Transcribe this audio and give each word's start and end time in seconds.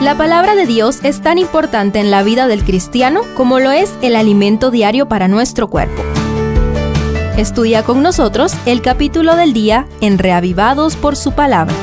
La 0.00 0.16
palabra 0.16 0.54
de 0.54 0.64
Dios 0.64 1.00
es 1.02 1.22
tan 1.22 1.38
importante 1.38 1.98
en 1.98 2.12
la 2.12 2.22
vida 2.22 2.46
del 2.46 2.62
cristiano 2.62 3.22
como 3.36 3.58
lo 3.58 3.72
es 3.72 3.92
el 4.00 4.14
alimento 4.14 4.70
diario 4.70 5.08
para 5.08 5.26
nuestro 5.26 5.66
cuerpo. 5.66 6.04
Estudia 7.36 7.82
con 7.82 8.00
nosotros 8.00 8.54
el 8.64 8.80
capítulo 8.80 9.34
del 9.34 9.52
día 9.52 9.88
en 10.00 10.18
Reavivados 10.18 10.94
por 10.94 11.16
su 11.16 11.32
palabra. 11.32 11.74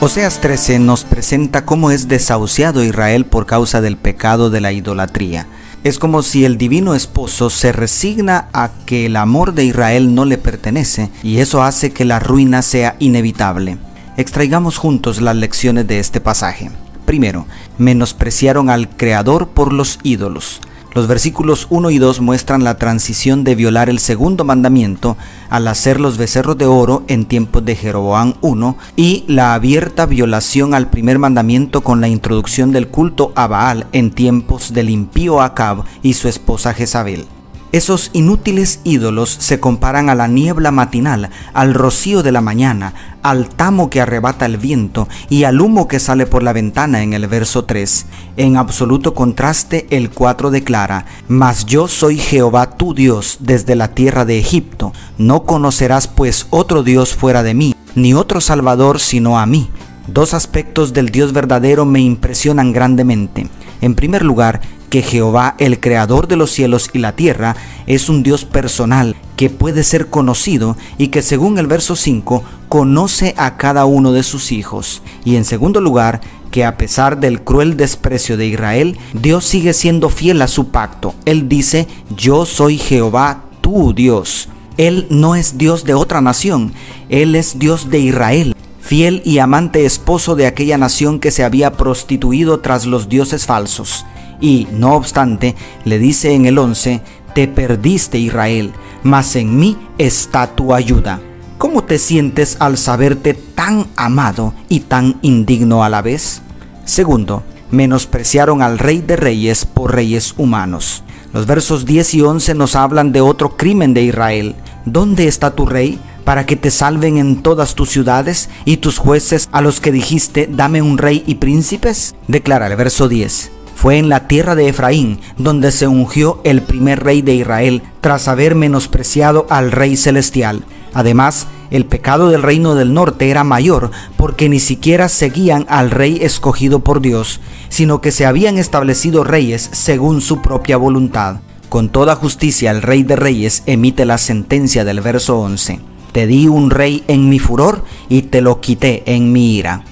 Oseas 0.00 0.40
13 0.40 0.78
nos 0.78 1.04
presenta 1.04 1.66
cómo 1.66 1.90
es 1.90 2.08
desahuciado 2.08 2.82
Israel 2.82 3.26
por 3.26 3.44
causa 3.44 3.82
del 3.82 3.98
pecado 3.98 4.48
de 4.48 4.62
la 4.62 4.72
idolatría. 4.72 5.46
Es 5.86 6.00
como 6.00 6.22
si 6.22 6.44
el 6.44 6.58
divino 6.58 6.96
esposo 6.96 7.48
se 7.48 7.70
resigna 7.70 8.48
a 8.52 8.72
que 8.86 9.06
el 9.06 9.14
amor 9.14 9.54
de 9.54 9.66
Israel 9.66 10.16
no 10.16 10.24
le 10.24 10.36
pertenece 10.36 11.10
y 11.22 11.38
eso 11.38 11.62
hace 11.62 11.92
que 11.92 12.04
la 12.04 12.18
ruina 12.18 12.62
sea 12.62 12.96
inevitable. 12.98 13.78
Extraigamos 14.16 14.78
juntos 14.78 15.20
las 15.20 15.36
lecciones 15.36 15.86
de 15.86 16.00
este 16.00 16.20
pasaje. 16.20 16.72
Primero, 17.04 17.46
menospreciaron 17.78 18.68
al 18.68 18.88
Creador 18.88 19.50
por 19.50 19.72
los 19.72 20.00
ídolos. 20.02 20.60
Los 20.96 21.08
versículos 21.08 21.66
1 21.68 21.90
y 21.90 21.98
2 21.98 22.22
muestran 22.22 22.64
la 22.64 22.78
transición 22.78 23.44
de 23.44 23.54
violar 23.54 23.90
el 23.90 23.98
segundo 23.98 24.44
mandamiento 24.44 25.18
al 25.50 25.68
hacer 25.68 26.00
los 26.00 26.16
becerros 26.16 26.56
de 26.56 26.64
oro 26.64 27.02
en 27.06 27.26
tiempos 27.26 27.62
de 27.66 27.76
Jeroboam 27.76 28.32
I 28.42 28.74
y 28.96 29.24
la 29.28 29.52
abierta 29.52 30.06
violación 30.06 30.72
al 30.72 30.88
primer 30.88 31.18
mandamiento 31.18 31.82
con 31.82 32.00
la 32.00 32.08
introducción 32.08 32.72
del 32.72 32.88
culto 32.88 33.30
a 33.34 33.46
Baal 33.46 33.88
en 33.92 34.10
tiempos 34.10 34.72
del 34.72 34.88
impío 34.88 35.42
Acab 35.42 35.84
y 36.00 36.14
su 36.14 36.28
esposa 36.28 36.72
Jezabel. 36.72 37.26
Esos 37.72 38.10
inútiles 38.12 38.80
ídolos 38.84 39.28
se 39.30 39.60
comparan 39.60 40.08
a 40.08 40.14
la 40.14 40.28
niebla 40.28 40.70
matinal, 40.70 41.30
al 41.52 41.74
rocío 41.74 42.22
de 42.22 42.32
la 42.32 42.40
mañana, 42.40 42.94
al 43.22 43.48
tamo 43.48 43.90
que 43.90 44.00
arrebata 44.00 44.46
el 44.46 44.56
viento 44.56 45.08
y 45.28 45.44
al 45.44 45.60
humo 45.60 45.88
que 45.88 45.98
sale 45.98 46.26
por 46.26 46.42
la 46.42 46.52
ventana 46.52 47.02
en 47.02 47.12
el 47.12 47.26
verso 47.26 47.64
3. 47.64 48.06
En 48.36 48.56
absoluto 48.56 49.14
contraste 49.14 49.86
el 49.90 50.10
4 50.10 50.50
declara, 50.50 51.06
Mas 51.26 51.66
yo 51.66 51.88
soy 51.88 52.18
Jehová 52.18 52.76
tu 52.76 52.94
Dios 52.94 53.38
desde 53.40 53.74
la 53.74 53.88
tierra 53.88 54.24
de 54.24 54.38
Egipto, 54.38 54.92
no 55.18 55.42
conocerás 55.42 56.06
pues 56.06 56.46
otro 56.50 56.84
Dios 56.84 57.14
fuera 57.14 57.42
de 57.42 57.54
mí, 57.54 57.74
ni 57.96 58.14
otro 58.14 58.40
Salvador 58.40 59.00
sino 59.00 59.38
a 59.38 59.46
mí. 59.46 59.68
Dos 60.06 60.34
aspectos 60.34 60.92
del 60.92 61.08
Dios 61.08 61.32
verdadero 61.32 61.84
me 61.84 62.00
impresionan 62.00 62.72
grandemente. 62.72 63.48
En 63.80 63.96
primer 63.96 64.24
lugar, 64.24 64.60
que 64.88 65.02
Jehová, 65.02 65.54
el 65.58 65.80
creador 65.80 66.28
de 66.28 66.36
los 66.36 66.50
cielos 66.50 66.90
y 66.92 66.98
la 66.98 67.12
tierra, 67.12 67.56
es 67.86 68.08
un 68.08 68.22
Dios 68.22 68.44
personal 68.44 69.16
que 69.36 69.50
puede 69.50 69.84
ser 69.84 70.08
conocido 70.08 70.76
y 70.98 71.08
que 71.08 71.22
según 71.22 71.58
el 71.58 71.66
verso 71.66 71.96
5 71.96 72.42
conoce 72.68 73.34
a 73.36 73.56
cada 73.56 73.84
uno 73.84 74.12
de 74.12 74.22
sus 74.22 74.52
hijos. 74.52 75.02
Y 75.24 75.36
en 75.36 75.44
segundo 75.44 75.80
lugar, 75.80 76.20
que 76.50 76.64
a 76.64 76.76
pesar 76.76 77.20
del 77.20 77.42
cruel 77.42 77.76
desprecio 77.76 78.36
de 78.36 78.46
Israel, 78.46 78.98
Dios 79.12 79.44
sigue 79.44 79.72
siendo 79.74 80.08
fiel 80.08 80.40
a 80.42 80.48
su 80.48 80.68
pacto. 80.68 81.14
Él 81.24 81.48
dice, 81.48 81.86
yo 82.16 82.46
soy 82.46 82.78
Jehová, 82.78 83.42
tu 83.60 83.92
Dios. 83.92 84.48
Él 84.76 85.06
no 85.10 85.34
es 85.34 85.58
Dios 85.58 85.84
de 85.84 85.94
otra 85.94 86.20
nación, 86.20 86.72
Él 87.08 87.34
es 87.34 87.58
Dios 87.58 87.90
de 87.90 87.98
Israel 87.98 88.56
fiel 88.86 89.20
y 89.24 89.40
amante 89.40 89.84
esposo 89.84 90.36
de 90.36 90.46
aquella 90.46 90.78
nación 90.78 91.18
que 91.18 91.32
se 91.32 91.42
había 91.42 91.72
prostituido 91.72 92.60
tras 92.60 92.86
los 92.86 93.08
dioses 93.08 93.44
falsos. 93.44 94.06
Y, 94.40 94.68
no 94.72 94.94
obstante, 94.94 95.54
le 95.84 95.98
dice 95.98 96.34
en 96.34 96.46
el 96.46 96.58
11, 96.58 97.00
te 97.34 97.48
perdiste 97.48 98.18
Israel, 98.18 98.72
mas 99.02 99.36
en 99.36 99.58
mí 99.58 99.76
está 99.98 100.54
tu 100.54 100.74
ayuda. 100.74 101.20
¿Cómo 101.58 101.84
te 101.84 101.98
sientes 101.98 102.56
al 102.60 102.76
saberte 102.76 103.34
tan 103.34 103.86
amado 103.96 104.52
y 104.68 104.80
tan 104.80 105.18
indigno 105.22 105.84
a 105.84 105.88
la 105.88 106.02
vez? 106.02 106.42
Segundo, 106.84 107.42
menospreciaron 107.70 108.62
al 108.62 108.78
rey 108.78 109.00
de 109.00 109.16
reyes 109.16 109.64
por 109.64 109.94
reyes 109.94 110.34
humanos. 110.36 111.02
Los 111.32 111.46
versos 111.46 111.84
10 111.86 112.14
y 112.14 112.20
11 112.22 112.54
nos 112.54 112.76
hablan 112.76 113.12
de 113.12 113.20
otro 113.20 113.56
crimen 113.56 113.94
de 113.94 114.02
Israel. 114.02 114.54
¿Dónde 114.84 115.28
está 115.28 115.54
tu 115.54 115.66
rey? 115.66 115.98
para 116.26 116.44
que 116.44 116.56
te 116.56 116.72
salven 116.72 117.18
en 117.18 117.40
todas 117.40 117.76
tus 117.76 117.88
ciudades 117.88 118.50
y 118.64 118.78
tus 118.78 118.98
jueces 118.98 119.48
a 119.52 119.60
los 119.60 119.80
que 119.80 119.92
dijiste, 119.92 120.48
dame 120.50 120.82
un 120.82 120.98
rey 120.98 121.22
y 121.24 121.36
príncipes? 121.36 122.16
Declara 122.26 122.66
el 122.66 122.74
verso 122.74 123.08
10. 123.08 123.52
Fue 123.76 123.98
en 123.98 124.08
la 124.08 124.26
tierra 124.26 124.54
de 124.54 124.68
Efraín 124.68 125.20
donde 125.36 125.70
se 125.70 125.86
ungió 125.86 126.40
el 126.44 126.62
primer 126.62 127.04
rey 127.04 127.20
de 127.20 127.34
Israel 127.34 127.82
tras 128.00 128.26
haber 128.26 128.54
menospreciado 128.54 129.46
al 129.50 129.70
rey 129.70 129.96
celestial. 129.98 130.64
Además, 130.94 131.46
el 131.70 131.84
pecado 131.84 132.30
del 132.30 132.42
reino 132.42 132.74
del 132.74 132.94
norte 132.94 133.28
era 133.28 133.44
mayor 133.44 133.90
porque 134.16 134.48
ni 134.48 134.60
siquiera 134.60 135.10
seguían 135.10 135.66
al 135.68 135.90
rey 135.90 136.18
escogido 136.22 136.80
por 136.80 137.02
Dios, 137.02 137.40
sino 137.68 138.00
que 138.00 138.12
se 138.12 138.24
habían 138.24 138.56
establecido 138.56 139.24
reyes 139.24 139.68
según 139.72 140.22
su 140.22 140.40
propia 140.40 140.78
voluntad. 140.78 141.36
Con 141.68 141.90
toda 141.90 142.16
justicia 142.16 142.70
el 142.70 142.80
rey 142.80 143.02
de 143.02 143.16
reyes 143.16 143.62
emite 143.66 144.06
la 144.06 144.16
sentencia 144.16 144.86
del 144.86 145.02
verso 145.02 145.38
11. 145.38 145.80
Te 146.12 146.26
di 146.26 146.48
un 146.48 146.70
rey 146.70 147.04
en 147.08 147.28
mi 147.28 147.38
furor 147.38 147.84
y 148.08 148.22
te 148.22 148.40
lo 148.40 148.62
quité 148.62 149.02
en 149.04 149.32
mi 149.32 149.56
ira. 149.56 149.84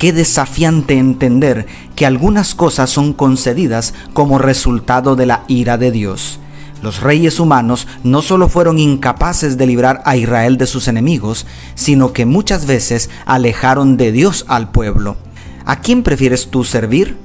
Qué 0.00 0.14
desafiante 0.14 0.96
entender 0.96 1.66
que 1.94 2.06
algunas 2.06 2.54
cosas 2.54 2.88
son 2.88 3.12
concedidas 3.12 3.92
como 4.14 4.38
resultado 4.38 5.14
de 5.14 5.26
la 5.26 5.44
ira 5.46 5.76
de 5.76 5.90
Dios. 5.90 6.40
Los 6.82 7.02
reyes 7.02 7.38
humanos 7.38 7.86
no 8.02 8.22
solo 8.22 8.48
fueron 8.48 8.78
incapaces 8.78 9.58
de 9.58 9.66
librar 9.66 10.00
a 10.06 10.16
Israel 10.16 10.56
de 10.56 10.66
sus 10.66 10.88
enemigos, 10.88 11.46
sino 11.74 12.14
que 12.14 12.24
muchas 12.24 12.64
veces 12.64 13.10
alejaron 13.26 13.98
de 13.98 14.10
Dios 14.10 14.46
al 14.48 14.70
pueblo. 14.70 15.18
¿A 15.66 15.80
quién 15.80 16.02
prefieres 16.02 16.48
tú 16.48 16.64
servir? 16.64 17.18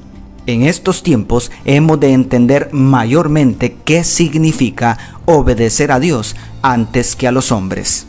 En 0.45 0.63
estos 0.63 1.01
tiempos 1.01 1.51
hemos 1.63 2.01
de 2.01 2.11
entender 2.11 2.67
mayormente 2.73 3.77
qué 3.85 4.03
significa 4.03 4.97
obedecer 5.23 5.93
a 5.93 6.01
Dios 6.01 6.35
antes 6.61 7.15
que 7.15 7.29
a 7.29 7.31
los 7.31 7.53
hombres. 7.53 8.05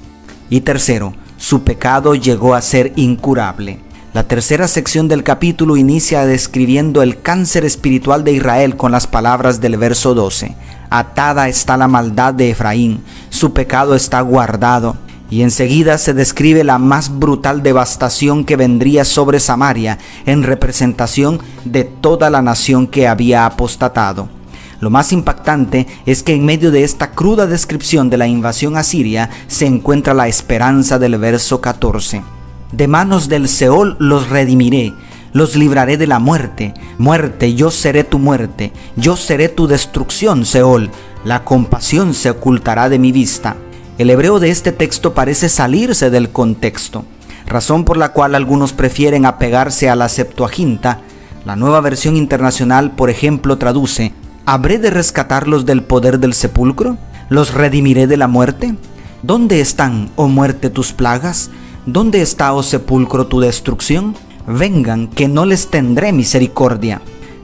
Y 0.51 0.63
tercero, 0.63 1.15
su 1.37 1.63
pecado 1.63 2.17
llegó 2.17 2.57
a 2.57 2.63
ser 2.63 2.93
incurable. 2.97 3.86
La 4.17 4.27
tercera 4.27 4.67
sección 4.67 5.09
del 5.09 5.23
capítulo 5.23 5.77
inicia 5.77 6.25
describiendo 6.25 7.03
el 7.03 7.21
cáncer 7.21 7.67
espiritual 7.67 8.25
de 8.25 8.33
Israel 8.33 8.75
con 8.75 8.91
las 8.91 9.07
palabras 9.07 9.61
del 9.61 9.77
verso 9.77 10.15
12. 10.15 10.55
Atada 10.89 11.51
está 11.51 11.77
la 11.77 11.87
maldad 11.87 12.33
de 12.33 12.49
Efraín, 12.49 13.03
su 13.29 13.53
pecado 13.53 13.95
está 13.95 14.23
guardado. 14.23 14.97
Y 15.29 15.43
enseguida 15.43 15.99
se 15.99 16.15
describe 16.15 16.65
la 16.65 16.79
más 16.79 17.19
brutal 17.19 17.63
devastación 17.63 18.47
que 18.47 18.57
vendría 18.57 19.05
sobre 19.05 19.39
Samaria 19.39 19.99
en 20.25 20.45
representación 20.45 21.39
de 21.67 21.85
toda 21.85 22.31
la 22.31 22.41
nación 22.41 22.87
que 22.87 23.09
había 23.09 23.45
apostatado. 23.45 24.31
Lo 24.81 24.89
más 24.89 25.13
impactante 25.13 25.87
es 26.07 26.23
que 26.23 26.35
en 26.35 26.47
medio 26.47 26.71
de 26.71 26.85
esta 26.85 27.11
cruda 27.11 27.47
descripción 27.47 28.09
de 28.09 28.17
la 28.17 28.27
invasión 28.27 28.79
asiria 28.79 29.29
se 29.47 29.67
encuentra 29.67 30.15
la 30.15 30.27
esperanza 30.27 30.99
del 30.99 31.19
verso 31.19 31.61
14 31.61 32.36
de 32.73 32.89
manos 32.89 33.29
del 33.29 33.49
Seol 33.49 33.97
los 33.99 34.29
redimiré, 34.29 34.93
los 35.33 35.57
libraré 35.57 35.97
de 35.97 36.07
la 36.07 36.19
muerte. 36.19 36.75
Muerte, 36.99 37.55
yo 37.55 37.71
seré 37.71 38.05
tu 38.05 38.19
muerte, 38.19 38.73
yo 38.97 39.17
seré 39.17 39.49
tu 39.49 39.67
destrucción, 39.67 40.45
Seol. 40.45 40.91
La 41.25 41.45
compasión 41.45 42.15
se 42.15 42.31
ocultará 42.31 42.89
de 42.89 42.99
mi 42.99 43.13
vista. 43.13 43.57
El 43.99 44.11
hebreo 44.11 44.41
de 44.41 44.51
este 44.51 44.73
texto 44.73 45.15
parece 45.15 45.49
salirse 45.49 46.11
del 46.11 46.31
contexto, 46.31 47.05
razón 47.47 47.85
por 47.85 47.97
la 47.97 48.13
cual 48.13 48.35
algunos 48.35 48.73
prefieren 48.73 49.27
apegarse 49.27 49.89
a 49.89 49.97
la 49.97 50.09
Septuaginta. 50.09 51.01
La 51.45 51.57
nueva 51.57 51.81
versión 51.81 52.17
internacional, 52.17 52.91
por 52.91 53.11
ejemplo, 53.11 53.57
traduce, 53.57 54.13
¿Habré 54.49 54.79
de 54.79 54.91
rescatarlos 54.91 55.67
del 55.67 55.83
poder 55.83 56.21
del 56.21 56.33
sepulcro? 56.33 56.99
¿Los 57.29 57.53
redimiré 57.53 58.07
de 58.07 58.17
la 58.17 58.29
muerte? 58.29 58.77
¿Dónde 59.25 59.61
están, 59.61 60.09
oh 60.15 60.29
muerte, 60.29 60.71
tus 60.71 60.93
plagas? 60.93 61.51
¿Dónde 61.87 62.21
está, 62.21 62.53
oh 62.53 62.65
sepulcro, 62.65 63.29
tu 63.29 63.39
destrucción? 63.39 64.17
Vengan, 64.45 65.07
que 65.07 65.29
no 65.29 65.47
les 65.47 65.69
tendré 65.69 66.13
misericordia. 66.13 67.01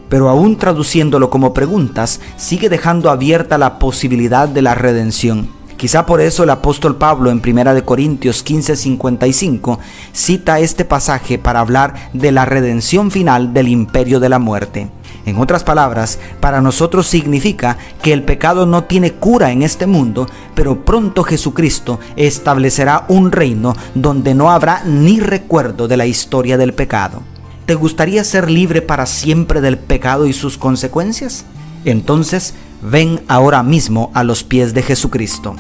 Pero 0.09 0.29
aún 0.29 0.57
traduciéndolo 0.57 1.31
como 1.31 1.55
preguntas, 1.55 2.21
sigue 2.37 2.69
dejando 2.69 3.09
abierta 3.09 3.57
la 3.57 3.79
posibilidad 3.79 4.49
de 4.49 4.63
la 4.63 4.75
redención. 4.75 5.49
Quizá 5.83 6.07
por 6.07 6.21
eso 6.21 6.45
el 6.45 6.51
apóstol 6.51 6.95
Pablo 6.95 7.29
en 7.29 7.43
1 7.45 7.85
Corintios 7.85 8.45
15:55 8.45 9.81
cita 10.13 10.61
este 10.61 10.85
pasaje 10.85 11.41
para 11.41 11.59
hablar 11.59 12.11
de 12.13 12.31
la 12.31 12.45
redención 12.45 13.11
final 13.11 13.53
del 13.53 13.67
imperio 13.67 14.21
de 14.21 14.29
la 14.29 14.39
muerte. 14.39 14.93
En 15.27 15.39
otras 15.39 15.65
palabras, 15.65 16.21
para 16.39 16.61
nosotros 16.61 17.09
significa 17.09 17.79
que 18.01 18.13
el 18.13 18.23
pecado 18.23 18.65
no 18.65 18.85
tiene 18.85 19.15
cura 19.15 19.51
en 19.51 19.63
este 19.63 19.89
mundo, 19.89 20.29
pero 20.55 20.85
pronto 20.85 21.25
Jesucristo 21.25 21.99
establecerá 22.15 23.05
un 23.09 23.33
reino 23.33 23.75
donde 23.97 24.37
no 24.37 24.53
habrá 24.53 24.85
ni 24.85 25.19
recuerdo 25.19 25.89
de 25.89 25.97
la 25.97 26.07
historia 26.07 26.57
del 26.59 26.75
pecado. 26.75 27.23
¿Te 27.67 27.75
gustaría 27.75 28.23
ser 28.23 28.49
libre 28.49 28.83
para 28.83 29.05
siempre 29.05 29.61
del 29.61 29.79
pecado 29.79 30.29
y 30.29 30.33
sus 30.33 30.59
consecuencias? 30.59 31.45
Entonces, 31.85 32.55
ven 32.83 33.23
ahora 33.29 33.63
mismo 33.63 34.11
a 34.15 34.25
los 34.25 34.45
pies 34.45 34.75
de 34.75 34.83
Jesucristo. 34.83 35.57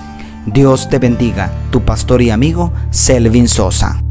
Dios 0.46 0.88
te 0.88 0.98
bendiga, 0.98 1.52
tu 1.70 1.82
pastor 1.82 2.20
y 2.20 2.30
amigo 2.30 2.72
Selvin 2.90 3.48
Sosa. 3.48 4.02